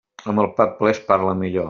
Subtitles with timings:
[0.31, 1.59] Amb el pap ple es parla millor.